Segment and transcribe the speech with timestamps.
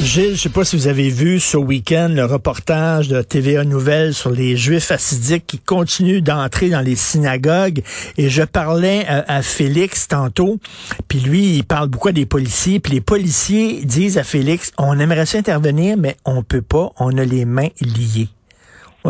[0.00, 4.12] Gilles, je sais pas si vous avez vu ce week-end le reportage de TVA Nouvelles
[4.12, 7.80] sur les Juifs assidiques qui continuent d'entrer dans les synagogues.
[8.18, 10.58] Et je parlais à, à Félix tantôt,
[11.08, 15.26] puis lui, il parle beaucoup des policiers, puis les policiers disent à Félix, on aimerait
[15.26, 18.28] s'intervenir, mais on peut pas, on a les mains liées.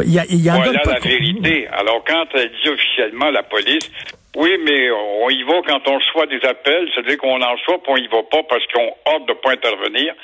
[0.03, 1.69] Il y a, il y en voilà la vérité.
[1.69, 3.91] Alors, quand elle dit officiellement la police,
[4.37, 7.93] oui, mais on y va quand on reçoit des appels, c'est-à-dire qu'on en reçoit, puis
[7.93, 10.15] on y va pas parce qu'on hâte de pas intervenir.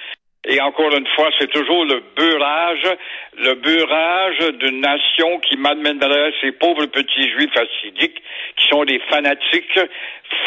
[0.49, 2.97] Et encore une fois, c'est toujours le beurrage,
[3.37, 8.23] le beurrage d'une nation qui malmènerait ces pauvres petits juifs assidiques,
[8.57, 9.79] qui sont des fanatiques,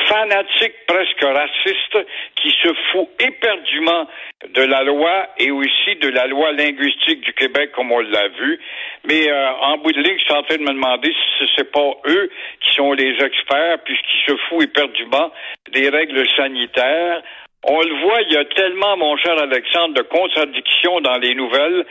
[0.07, 4.07] fanatiques presque racistes, qui se foutent éperdument
[4.49, 8.59] de la loi et aussi de la loi linguistique du Québec, comme on l'a vu.
[9.07, 11.71] Mais euh, en bout de ligne, je suis en train de me demander si c'est
[11.71, 12.31] pas eux
[12.61, 15.31] qui sont les experts, puisqu'ils se foutent éperdument
[15.71, 17.21] des règles sanitaires.
[17.65, 21.85] On le voit, il y a tellement, mon cher Alexandre, de contradictions dans les nouvelles.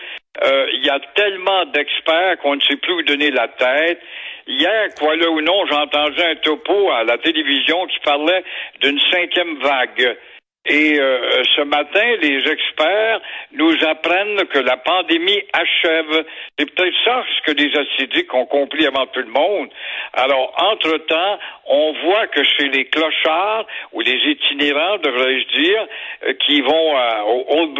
[0.44, 4.00] Euh, il y a tellement d'experts qu'on ne sait plus où donner la tête.
[4.46, 8.44] Hier, quoi là ou non, j'ai entendu un topo à la télévision qui parlait
[8.80, 10.16] d'une cinquième vague.
[10.64, 13.20] Et euh, ce matin, les experts
[13.52, 16.24] nous apprennent que la pandémie achève.
[16.56, 19.68] C'est peut-être ça ce que les acidiques ont compris avant tout le monde.
[20.12, 25.86] Alors, entre-temps, on voit que chez les clochards, ou les itinérants, devrais-je dire,
[26.26, 27.78] euh, qui vont à- au Old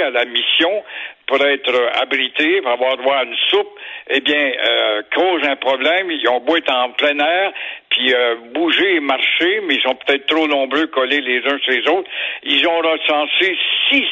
[0.00, 0.82] à la mission,
[1.26, 3.78] pour être abrités, pour avoir droit à une soupe,
[4.10, 6.10] eh bien, euh, cause un problème.
[6.10, 7.52] Ils ont beau être en plein air,
[7.90, 11.72] puis euh, bouger et marcher, mais ils sont peut-être trop nombreux collés les uns sur
[11.72, 12.08] les autres.
[12.42, 13.56] Ils ont recensé
[13.88, 14.04] 600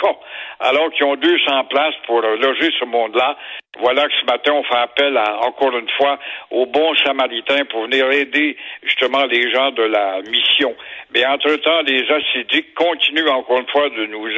[0.00, 0.16] cas,
[0.60, 3.36] alors qu'ils ont 200 places pour euh, loger ce monde-là.
[3.78, 6.18] Voilà que ce matin, on fait appel encore une fois
[6.50, 10.74] aux bons samaritains pour venir aider justement les gens de la mission.
[11.14, 14.28] Mais entre-temps, les acidiques continuent encore une fois de nous,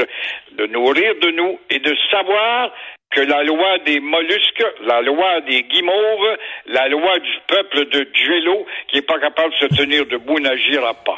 [0.53, 2.71] de nous de nous et de savoir
[3.15, 6.37] que la loi des mollusques, la loi des guimauves,
[6.67, 10.95] la loi du peuple de Duello, qui est pas capable de se tenir debout, n'agira
[11.05, 11.17] pas.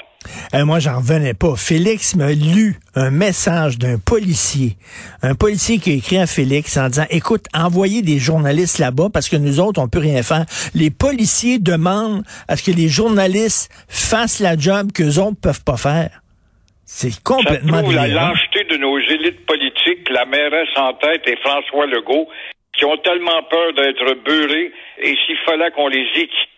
[0.54, 1.54] Euh, moi, j'en revenais pas.
[1.56, 4.76] Félix m'a lu un message d'un policier,
[5.22, 9.28] un policier qui a écrit à Félix en disant, écoute, envoyez des journalistes là-bas parce
[9.28, 10.44] que nous autres, on peut rien faire.
[10.74, 15.76] Les policiers demandent à ce que les journalistes fassent la job qu'eux autres peuvent pas
[15.76, 16.22] faire.
[16.84, 18.32] C'est complètement la délirant.
[18.68, 22.28] De nos élites politiques, la mairesse en tête et François Legault,
[22.76, 26.48] qui ont tellement peur d'être beurrés, et s'il fallait qu'on les éti-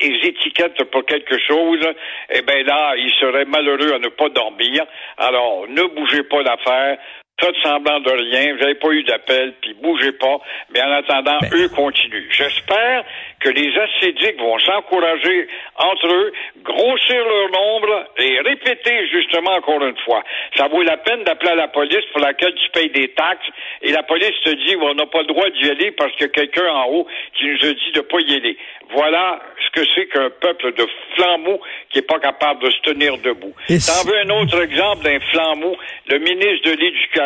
[0.00, 1.86] les étiquette pour quelque chose,
[2.30, 4.84] eh bien là, ils seraient malheureux à ne pas dormir.
[5.18, 6.98] Alors, ne bougez pas l'affaire.
[7.40, 10.38] Faites semblant de rien, vous n'avez pas eu d'appel, puis bougez pas.
[10.72, 11.50] Mais en attendant, Ben.
[11.54, 12.28] eux continuent.
[12.30, 13.04] J'espère
[13.40, 16.32] que les acidiques vont s'encourager entre eux,
[16.62, 20.22] grossir leur nombre et répéter justement encore une fois.
[20.56, 23.48] Ça vaut la peine d'appeler à la police pour laquelle tu payes des taxes
[23.80, 26.30] et la police te dit on n'a pas le droit d'y aller parce qu'il y
[26.30, 28.56] a quelqu'un en haut qui nous a dit de pas y aller.
[28.94, 31.60] Voilà ce que c'est qu'un peuple de flambeaux
[31.90, 33.54] qui est pas capable de se tenir debout.
[33.68, 35.76] T'en veux un autre exemple d'un flambeau,
[36.08, 37.21] le ministre de l'Éducation.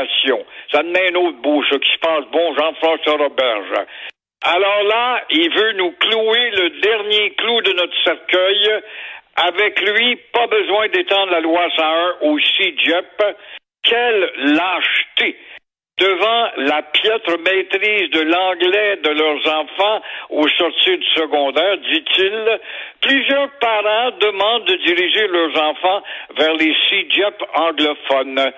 [0.73, 3.87] Ça est un autre beau, ça, qui se passe bon, Jean-François Roberge.
[4.43, 8.71] Alors là, il veut nous clouer le dernier clou de notre cercueil.
[9.37, 13.23] Avec lui, pas besoin d'étendre la loi 101 au CIGEP.
[13.83, 15.37] Quelle lâcheté!
[15.99, 22.61] devant la piètre maîtrise de l'anglais de leurs enfants au sortir du secondaire, dit-il,
[23.01, 26.03] plusieurs parents demandent de diriger leurs enfants
[26.37, 28.53] vers les CIGEP anglophones.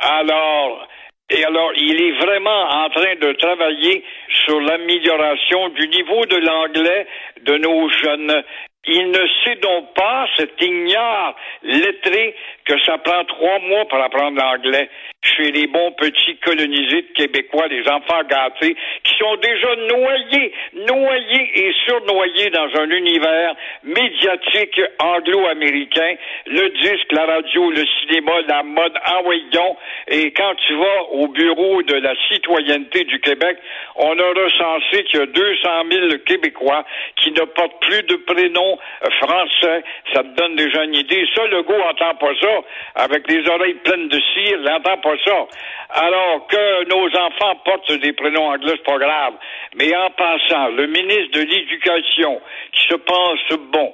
[0.00, 0.88] Alors,
[1.30, 4.02] et alors, il est vraiment en train de travailler
[4.46, 7.06] sur l'amélioration du niveau de l'anglais
[7.42, 8.42] de nos jeunes.
[8.90, 12.34] Il ne sait donc pas, cet ignare lettré,
[12.64, 14.88] que ça prend trois mois pour apprendre l'anglais
[15.22, 21.50] chez les bons petits colonisés de Québécois, les enfants gâtés, qui sont déjà noyés, noyés
[21.54, 26.14] et surnoyés dans un univers médiatique anglo-américain,
[26.46, 29.76] le disque, la radio, le cinéma, la mode, envoyons.
[30.08, 33.58] Et quand tu vas au bureau de la citoyenneté du Québec,
[33.96, 36.84] on a recensé qu'il y a 200 000 Québécois
[37.16, 39.84] qui ne portent plus de prénom euh, français.
[40.12, 41.26] Ça te donne déjà une idée.
[41.34, 42.60] Ça, le goût entend pas ça.
[42.96, 45.46] Avec les oreilles pleines de cire, il n'entend pas ça.
[45.90, 49.34] Alors que nos enfants portent des prénoms anglais, c'est pas grave.
[49.76, 52.40] Mais en passant, le ministre de l'Éducation,
[52.72, 53.92] qui se pense bon,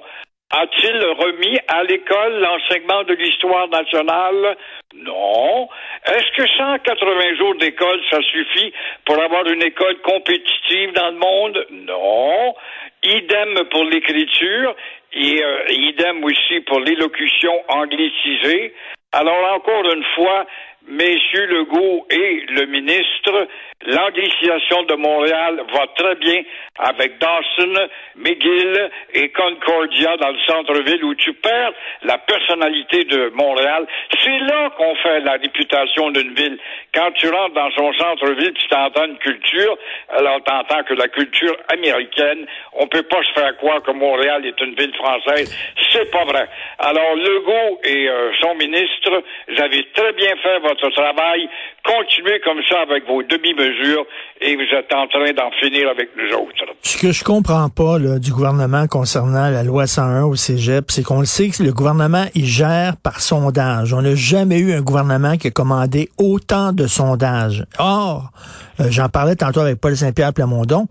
[0.61, 4.55] a-t-il remis à l'école l'enseignement de l'histoire nationale?
[4.95, 5.67] Non.
[6.07, 8.71] Est-ce que 180 jours d'école, ça suffit
[9.05, 11.67] pour avoir une école compétitive dans le monde?
[11.71, 12.55] Non.
[13.03, 14.75] Idem pour l'écriture
[15.11, 18.73] et euh, idem aussi pour l'élocution anglicisée.
[19.11, 20.45] Alors, encore une fois,
[20.87, 23.47] Messieurs Legault et le ministre,
[23.87, 26.43] l'anglicisation de Montréal va très bien
[26.77, 27.73] avec Dawson,
[28.15, 31.73] McGill et Concordia dans le centre-ville où tu perds
[32.03, 33.87] la personnalité de Montréal.
[34.21, 36.57] C'est là qu'on fait la réputation d'une ville.
[36.93, 39.77] Quand tu rentres dans son centre-ville, tu t'entends une culture,
[40.09, 44.59] alors t'entends que la culture américaine, on peut pas se faire croire que Montréal est
[44.61, 45.49] une ville française.
[45.91, 46.47] C'est pas vrai.
[46.79, 51.47] Alors Legault et euh, son ministre, vous avez très bien fait votre travail.
[51.83, 54.05] Continuez comme ça avec vos demi-mesures
[54.41, 56.65] et vous êtes en train d'en finir avec nous autres.
[56.81, 61.03] Ce que je comprends pas là, du gouvernement concernant la loi 101 au Cégep, c'est
[61.03, 63.93] qu'on le sait que le gouvernement, il gère par sondage.
[63.93, 67.63] On n'a jamais eu un gouvernement qui a commandé autant de sondages.
[67.79, 68.31] Or,
[68.79, 70.87] euh, j'en parlais tantôt avec Paul Saint-Pierre Plamondon,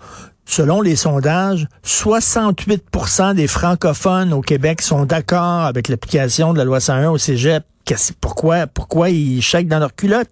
[0.46, 6.80] Selon les sondages, 68% des francophones au Québec sont d'accord avec l'application de la loi
[6.80, 7.64] 101 au Cégep
[8.20, 10.30] pourquoi, pourquoi ils chèquent dans leur culotte?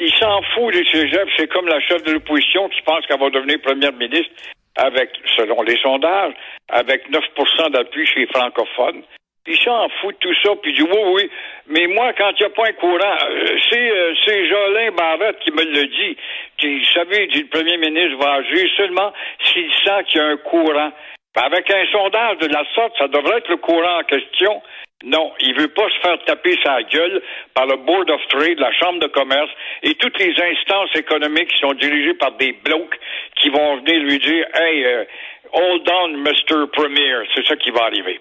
[0.00, 1.30] Ils s'en foutent des cégeps.
[1.36, 4.32] C'est comme la chef de l'opposition qui pense qu'elle va devenir première ministre
[4.76, 6.34] avec, selon les sondages,
[6.68, 9.02] avec 9% d'appui chez les francophones.
[9.46, 11.30] Ils s'en foutent de tout ça, puis ils disent oui, oui.
[11.68, 15.50] Mais moi, quand il n'y a pas un courant, euh, euh, c'est, Jolin Barrette qui
[15.52, 16.16] me le dit.
[16.56, 19.12] Qui, vous savez, dit le premier ministre va agir seulement
[19.44, 20.92] s'il sent qu'il y a un courant.
[21.36, 24.62] Avec un sondage de la sorte, ça devrait être le courant en question.
[25.04, 27.20] Non, il veut pas se faire taper sa gueule
[27.52, 29.50] par le Board of Trade, la Chambre de commerce
[29.82, 32.98] et toutes les instances économiques qui sont dirigées par des blocs
[33.40, 35.04] qui vont venir lui dire Hey, euh,
[35.52, 36.66] hold on, Mr.
[36.72, 37.12] Premier.
[37.34, 38.18] C'est ça qui va arriver.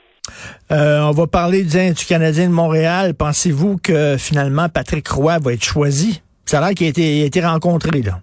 [0.72, 3.14] Euh, on va parler du, Canadien de Montréal.
[3.18, 6.22] Pensez-vous que finalement Patrick Roy va être choisi?
[6.46, 8.20] Ça a l'air qu'il a été, a été rencontré, là.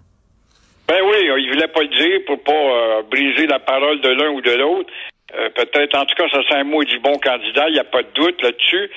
[0.87, 4.29] Ben oui, il voulait pas le dire pour pas euh, briser la parole de l'un
[4.31, 4.89] ou de l'autre.
[5.35, 7.85] Euh, peut-être, en tout cas, ça c'est un mot du bon candidat, il n'y a
[7.85, 8.89] pas de doute là-dessus.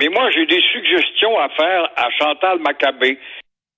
[0.00, 3.18] Mais moi, j'ai des suggestions à faire à Chantal Maccabé,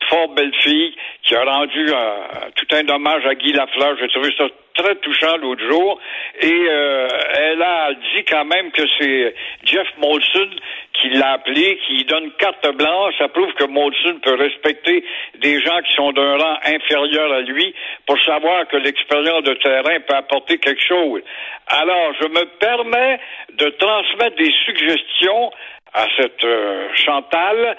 [0.08, 3.96] fort belle fille, qui a rendu euh, tout un hommage à Guy Lafleur.
[4.00, 6.00] J'ai trouvé ça très touchant l'autre jour.
[6.40, 9.34] Et euh, elle a dit quand même que c'est
[9.64, 10.50] Jeff Molson
[10.94, 13.14] qui l'a appelé, qui donne carte blanche.
[13.18, 15.04] Ça prouve que Molson peut respecter
[15.38, 17.74] des gens qui sont d'un rang inférieur à lui
[18.06, 21.22] pour savoir que l'expérience de terrain peut apporter quelque chose.
[21.68, 23.20] Alors, je me permets
[23.54, 25.50] de transmettre des suggestions
[25.94, 27.76] à cette euh, Chantal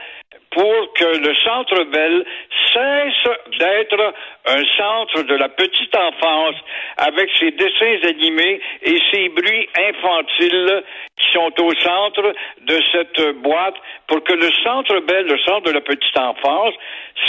[0.53, 2.25] pour que le Centre Bell
[2.73, 4.13] cesse d'être
[4.45, 6.55] un centre de la petite enfance
[6.97, 10.83] avec ses dessins animés et ses bruits infantiles
[11.17, 13.75] qui sont au centre de cette boîte
[14.07, 16.73] pour que le Centre Bell, le centre de la petite enfance,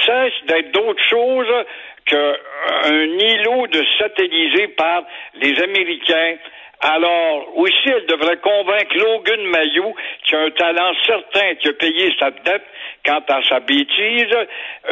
[0.05, 1.65] cesse d'être d'autre chose
[2.06, 2.35] qu'un
[2.93, 5.05] îlot de satellisé par
[5.35, 6.37] les Américains
[6.81, 9.94] alors, aussi, elle devrait convaincre Logan Mayou,
[10.25, 12.65] qui a un talent certain, qui a payé sa dette
[13.06, 14.37] quant à sa bêtise,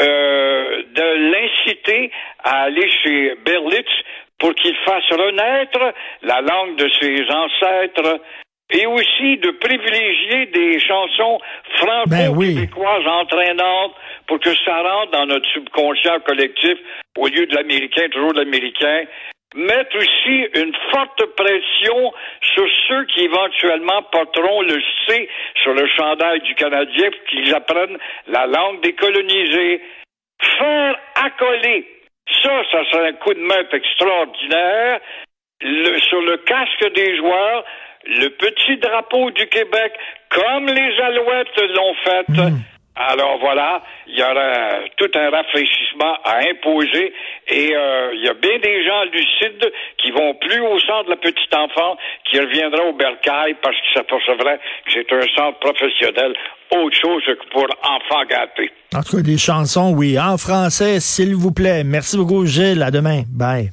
[0.01, 2.11] euh, de l'inciter
[2.45, 3.91] à aller chez Berlitz
[4.39, 8.21] pour qu'il fasse renaître la langue de ses ancêtres
[8.71, 11.39] et aussi de privilégier des chansons
[11.77, 13.95] franco-québécoises entraînantes
[14.27, 16.79] pour que ça rentre dans notre subconscient collectif
[17.19, 19.05] au lieu de l'américain, toujours l'américain
[19.55, 22.13] mettre aussi une forte pression
[22.55, 25.29] sur ceux qui éventuellement porteront le C
[25.63, 29.83] sur le chandail du Canadien pour qu'ils apprennent la langue des colonisés.
[30.59, 31.87] Faire accoler,
[32.43, 35.01] ça, ça serait un coup de main extraordinaire,
[35.63, 37.65] sur le casque des joueurs,
[38.05, 39.93] le petit drapeau du Québec,
[40.31, 42.29] comme les Alouettes l'ont fait.
[42.29, 42.59] Hmm.
[42.95, 47.13] Alors voilà, il y aura tout un rafraîchissement à imposer
[47.49, 51.11] et euh, il y a bien des gens lucides qui vont plus au centre de
[51.11, 51.97] la petite enfance,
[52.31, 56.35] qui reviendront au bercail parce qu'ils s'apercevraient que c'est un centre professionnel
[56.77, 58.71] autre chose que pour enfants gâtés.
[58.95, 60.19] En tout cas, des chansons, oui.
[60.19, 61.85] En français, s'il vous plaît.
[61.85, 62.83] Merci beaucoup, Gilles.
[62.83, 63.23] À demain.
[63.29, 63.71] Bye.